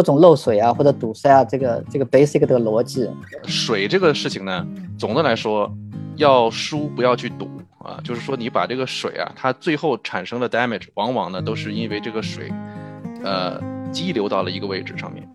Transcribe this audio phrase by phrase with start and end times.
[0.00, 3.06] 各种漏水啊或者堵塞啊，这个这个 basic 的逻辑。
[3.46, 4.66] 水这个事情呢，
[4.98, 5.70] 总的来说
[6.16, 7.46] 要疏不要去堵
[7.80, 12.50] 啊，就是说你把这个水啊，它最后产生的 damage，往往呢都是因为这个水，
[13.22, 13.60] 呃，
[13.92, 15.28] 激流到了一个位置上面。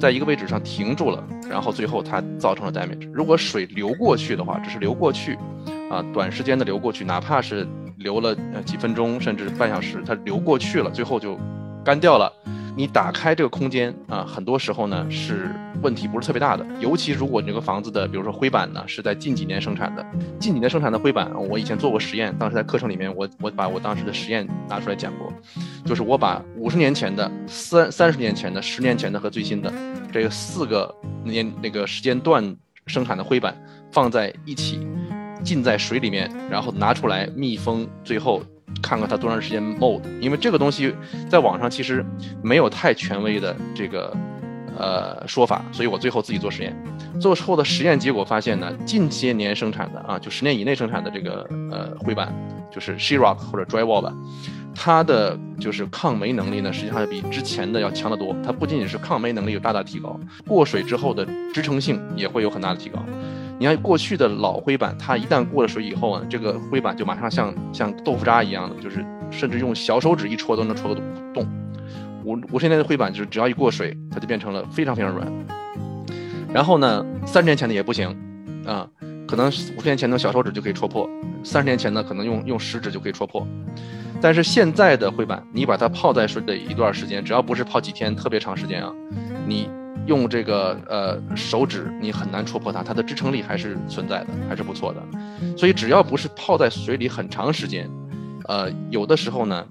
[0.00, 3.06] 在一个位置上停住了，然后最后它造成了 damage。
[3.12, 5.34] 如果水流过去的话，只是流过去，
[5.90, 7.68] 啊，短时间的流过去，哪怕是
[7.98, 11.38] 流了呃几分钟甚至半小时，它流过去了，最后就
[11.84, 12.32] 干掉了。
[12.74, 15.50] 你打开这个空间啊，很多时候呢是
[15.82, 20.04] 问题不是特别大的，尤其如果你这个房子的，比如说灰板呢是在近几年生产的，
[20.38, 25.30] 近几年生产的灰板，我以前做过实验，当时在课程里面我我把我当时的实验拿出来讲过，
[25.84, 29.70] 就是我把五十年前的、三三十年前的、十年前的和最新的
[30.10, 33.54] 这四个年那个时间段生产的灰板
[33.90, 34.80] 放在一起，
[35.44, 38.42] 浸在水里面，然后拿出来密封，最后。
[38.82, 40.94] 看看它多长时间 mold，因为这个东西
[41.30, 42.04] 在网上其实
[42.42, 44.14] 没有太权威的这个
[44.76, 46.76] 呃说法，所以我最后自己做实验，
[47.20, 52.34] 做后的实验结果发现呢，近些年生产的啊，就十年以内生产的这个呃灰板，
[52.70, 54.12] 就是 sheetrock 或者 drywall 吧，
[54.74, 58.34] 它的就是抗霉能力呢，实际上要比之前的要强得多。
[58.44, 62.98] 它不仅仅是抗霉能力有大大提高，过水之后的支撑性也会有很大的提高。
[63.62, 71.00] 你看过去的老灰板，它一旦过了水以后啊，这个灰板就马上像像豆腐渣一样的，就是甚至用小手指一戳都能戳得
[71.32, 71.46] 动。
[72.24, 75.32] 五五十年的灰板就是只要一过水，它就变成了非常非常软。
[76.52, 78.08] 然后呢，三十年前的也不行
[78.66, 78.84] 啊，
[79.28, 81.08] 可能五十年前的小手指就可以戳破，
[81.44, 83.46] 三十年前呢可能用用食指就可以戳破。
[84.20, 88.92] 但是现在的灰板，你把它泡在水里一段时间，只要不是泡几天特别长时间啊，
[89.46, 89.70] 你。
[90.06, 95.02] 用这个呃手指，你很难戳破它，它的支撑力还是存在的，还是不错的。
[95.56, 97.88] 所以只要不是泡在水里很长时间，
[98.48, 99.64] 呃，有的时候呢，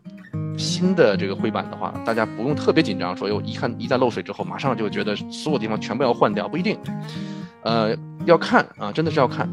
[0.57, 6.77] 新的这个灰板的话，大家不用特别紧张，说哟，一看一旦漏水之后，马上就觉得所有地方全部要换掉，不一定。
[7.63, 9.47] 呃，要看啊，真的是要看。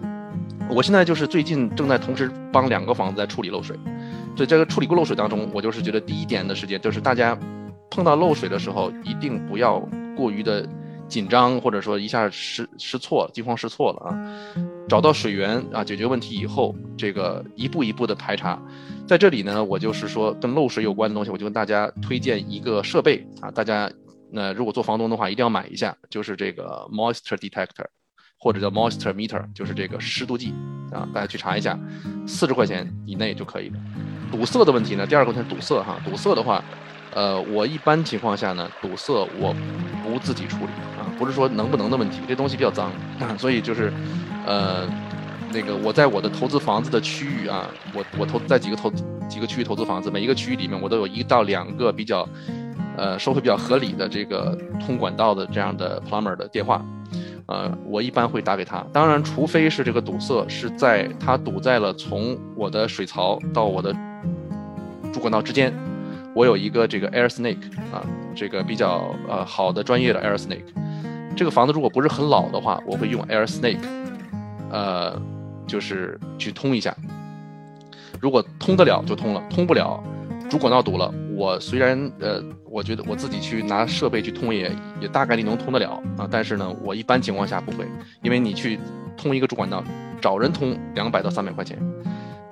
[0.71, 3.77] 我现在就是最近正在同时帮两个房子在处理漏水，
[4.37, 7.37] 所以这个处理过漏水当中，我就是觉得第一点的时间就是大家
[7.91, 9.83] 碰到漏水的时候，一定不要。
[10.19, 10.69] 过于的
[11.07, 14.11] 紧张，或者说一下失失错惊慌失措了啊！
[14.89, 18.61] 找到水源啊，解决问题以后，这个一步一步的排查，
[19.07, 23.89] 在这里呢，我就是说跟漏水有关的东西，我就跟大家推荐一个设备啊，大家
[24.33, 27.87] 那如果做房东的话，一定要买一下，就是这个 moisture detector，
[28.37, 30.53] 或者叫 moisture meter，就是这个湿度计
[30.93, 31.79] 啊，大家去查一下，
[32.27, 33.77] 四十块钱以内就可以了。
[34.33, 36.63] 堵塞的问题呢，第二个问题堵塞哈，堵塞的话。
[37.15, 39.57] 呃，我一般情况下呢，堵塞我
[40.19, 42.91] 不自己处理啊，不是说能不能的问题，这东西比较脏，
[43.39, 43.93] 所以就是，
[44.45, 44.85] 呃，
[45.53, 48.91] 那个我在我的投资房子的区域啊，我我投在几个投
[49.29, 52.29] 几个区域投资房子，每一个区域里面我都有一到两个比较，
[52.97, 56.85] 呃，收费比较合理的这个通管道的这样的 plumber 的电话，
[57.47, 63.95] 呃，我一般会打给他，当然，除非是这个堵塞是在它堵在了从我的水槽到我的
[65.13, 65.73] 主管道之间。
[66.35, 67.57] 我有一个这个 Air Snake
[67.91, 68.05] 啊，
[68.39, 70.63] 这个比较呃好的专业的 Air Snake。
[71.37, 73.81] 这个房子如果不是很老的话，我会用 Air Snake，
[74.71, 75.21] 呃，
[75.67, 76.95] 就是去通一下。
[78.21, 80.01] 如果通得了就通了，通不了，
[80.49, 82.41] 主管道堵了，我虽然呃，
[82.71, 84.71] 我觉得我自己去拿设备去通也
[85.01, 87.85] 也大概率能通得了啊，但是呢，我一般情况下不会，
[88.23, 88.79] 因为你去
[89.17, 89.83] 通一个主管道，
[90.21, 91.77] 找人通两百到三百块钱，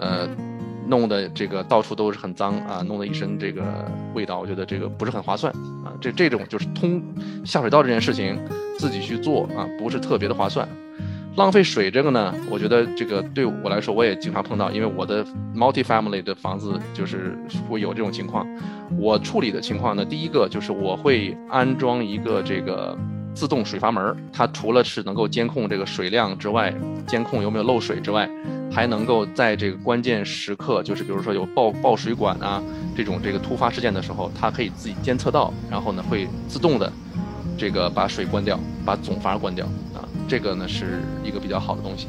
[0.00, 0.28] 呃。
[0.88, 3.62] 弄得这个到处都是很脏啊，弄得一身这个
[4.14, 5.52] 味道，我觉得这个不是很划算
[5.84, 5.92] 啊。
[6.00, 7.02] 这这种就是通
[7.44, 8.38] 下水道这件事情，
[8.78, 10.69] 自己去做啊，不是特别的划算。
[11.36, 15.24] 浪费水这个呢，我觉得这个对我来说，我也经常碰到，因为我的
[15.54, 17.36] multi family 的房子就是
[17.68, 18.47] 会有这种情况。
[18.98, 22.97] 我处理的情况呢，第一个就是我会安装一个这个。
[23.36, 26.72] 自动水阀门，它除了是能够监控这个水量之外，
[27.06, 28.26] 监控有没有漏水之外，
[28.76, 32.62] 还能够在这个关键时刻，就是比如说有爆爆水管啊
[32.94, 36.92] 这种这个突发事件的时候，它可以自己监测到，然后呢会自动的
[37.56, 39.65] 这个把水关掉，把总阀关掉
[39.95, 42.06] 啊，这个呢是一个比较好的东西。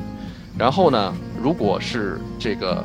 [0.57, 2.83] 然后呢，如果是这个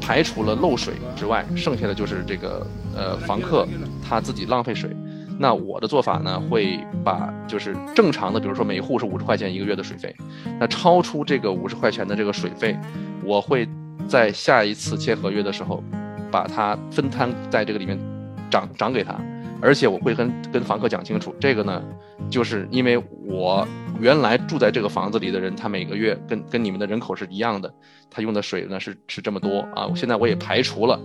[0.00, 2.64] 排除了漏水之外，剩下的就是这个
[2.94, 3.66] 呃房客
[4.08, 4.96] 他自己浪费水。
[5.38, 10.14] 那我的做法呢，会把就是正常的，比如说每户是五十块钱一个月的水费，
[10.60, 12.74] 那超出这个五十块钱的这个水费，
[13.26, 13.68] 我会
[14.08, 15.82] 在下一次签合约的时候，
[16.30, 17.98] 把它分摊在这个里面，
[18.50, 19.20] 涨涨给他，
[19.60, 21.82] 而且我会跟跟房客讲清楚，这个呢，
[22.30, 23.66] 就是因为我
[24.00, 27.72] 原来住在这个房子里的人，他每个月跟跟你们的人口是一样的，
[28.08, 30.98] 他用的水呢是是这么多啊，我现在我也排除了。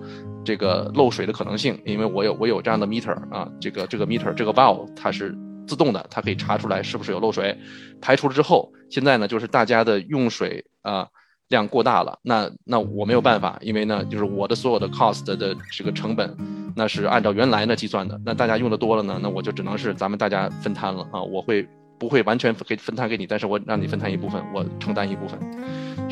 [0.44, 5.38] 这个漏水的可能性，因为我有我有这样的 meter 啊，这个这个 meter 这个 valve 它是
[5.68, 7.56] 自动的，它可以查出来是不是有漏水。
[8.02, 11.08] 排除了之后，现在呢就是大家的用水啊
[11.52, 16.36] 量过大了，那那我没有办法，因为呢就是我的所有的 cost 的这个成本，
[16.76, 18.20] 那是按照原来呢计算的。
[18.26, 21.68] 那大家用的多了呢，那我就只能是咱们大家分摊了啊，我会
[22.00, 25.40] 不会完全给分摊给你，但是我让你分摊一部分，我承担一部分。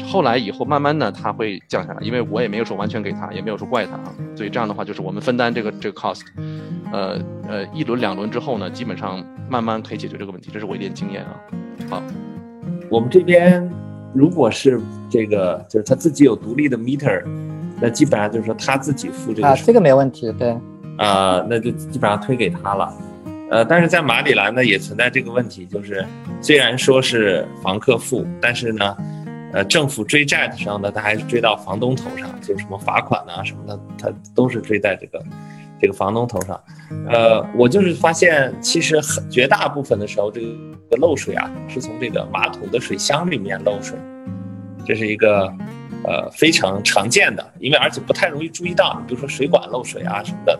[0.06, 6.22] 后来以后慢慢呢，它会降下来，因为我也没有说完全给他，也没有说怪他啊，所以这样的话就是我们分担这个这个 cost，
[6.92, 11.36] 呃呃一轮两轮之后呢，基本上慢慢可以解决这个问题，这是我一点经验啊。
[11.90, 12.04] 好，
[12.90, 13.70] 我们这边
[14.14, 14.80] 如果是
[15.10, 17.24] 这个就是他自己有独立的 meter，
[17.82, 20.58] 那基本上就是说他自己付这个啊，这个没问题，对，
[20.98, 22.94] 啊，那就基本上推给他了。
[23.52, 26.06] 呃，但是在马里兰呢也存在这个问题，就是
[26.42, 28.98] 虽然说是房客付，但是呢。
[29.52, 35.20] 呃，政府追债的时候呢，他还是追到房东头上，就什么罚款啊什么的，他都是追在这个
[35.82, 36.62] 这个房东头上。
[37.08, 40.48] 呃，我就是发现，其实很绝大部分的时候，这个
[40.90, 43.98] 个漏水啊，是从这个马桶的水箱里面漏水，
[44.86, 45.54] 这是一个
[46.04, 49.02] 呃非常常见的，因为而且不太容易注意到。
[49.08, 50.60] 比如说水管漏水啊什么的，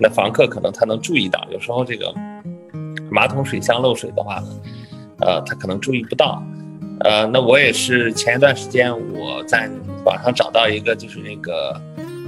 [0.00, 1.46] 那房客可能他能注意到。
[1.50, 2.14] 有时候这个
[3.10, 4.48] 马桶水箱漏水的话呢，
[5.20, 6.42] 呃，他可能注意不到。
[7.00, 9.70] 呃，那我也是前一段时间我在
[10.04, 11.80] 网上找到一个，就是那个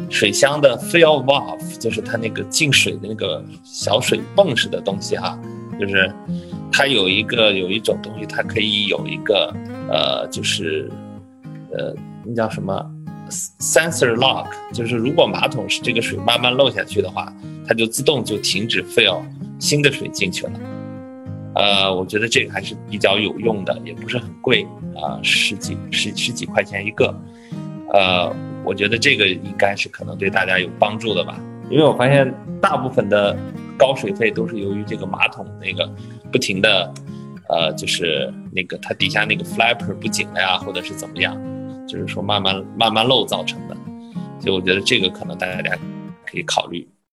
[0.09, 5.39] 水箱的 fill valve，就是它那个进水的那个小水泵似的东西哈，
[5.79, 6.11] 就是
[6.73, 9.55] 它有一个有一种东西，它可以有一个
[9.89, 10.91] 呃，就是
[11.71, 12.85] 呃，那叫什么
[13.61, 17.33] sensor lock，就是如果马桶是这个水慢慢漏下去的话，
[17.67, 19.23] 它就自动就停止 fill
[19.59, 20.53] 新的水进去了。
[21.55, 24.67] 呃，我觉得这个还是比较有用的，也不是很贵
[24.97, 27.15] 啊，十几十十几块钱一个。
[27.93, 28.35] 呃，
[28.65, 31.39] 我觉得这个应该是可能对大家有帮助的吧，
[31.69, 33.37] 因为我发现大部分的
[33.77, 35.87] 高水费都是由于这个马桶那个
[36.31, 36.95] 不停的，
[37.49, 41.37] 呃，就是那个它底下那个 flapper 不紧了呀，或者是怎么样，
[41.89, 43.77] 就是说慢慢慢慢漏造成的。
[44.41, 45.77] 所以我觉得这个可能大家
[46.25, 46.89] 可以考虑。